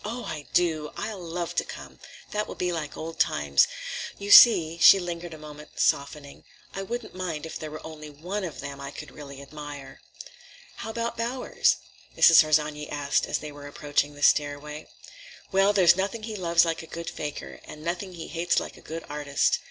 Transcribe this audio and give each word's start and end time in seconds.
"Oh, 0.03 0.23
I 0.25 0.47
do! 0.51 0.89
I'll 0.97 1.21
love 1.21 1.53
to 1.57 1.63
come; 1.63 1.99
that 2.31 2.47
will 2.47 2.55
be 2.55 2.71
like 2.71 2.97
old 2.97 3.19
times. 3.19 3.67
You 4.17 4.31
see," 4.31 4.79
she 4.81 4.97
lingered 4.99 5.31
a 5.31 5.37
moment, 5.37 5.79
softening, 5.79 6.43
"I 6.73 6.81
wouldn't 6.81 7.13
mind 7.13 7.45
if 7.45 7.59
there 7.59 7.69
were 7.69 7.85
only 7.85 8.09
one 8.09 8.43
of 8.43 8.61
them 8.61 8.81
I 8.81 8.89
could 8.89 9.11
really 9.11 9.43
admire." 9.43 10.01
"How 10.77 10.89
about 10.89 11.17
Bowers?" 11.17 11.75
Mrs. 12.17 12.41
Harsanyi 12.41 12.89
asked 12.89 13.27
as 13.27 13.37
they 13.37 13.51
were 13.51 13.67
approaching 13.67 14.15
the 14.15 14.23
stairway. 14.23 14.87
"Well, 15.51 15.71
there's 15.71 15.95
nothing 15.95 16.23
he 16.23 16.35
loves 16.35 16.65
like 16.65 16.81
a 16.81 16.87
good 16.87 17.11
fakir, 17.11 17.59
and 17.65 17.83
nothing 17.83 18.13
he 18.15 18.25
hates 18.27 18.59
like 18.59 18.77
a 18.77 18.81
good 18.81 19.05
artist. 19.07 19.59